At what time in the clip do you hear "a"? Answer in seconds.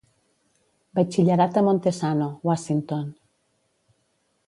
1.61-1.65